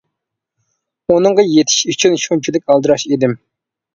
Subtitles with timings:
[1.13, 3.37] ئۇنىڭغا يېتىش ئۈچۈن شۇنچىلىك ئالدىراش ئىدىم.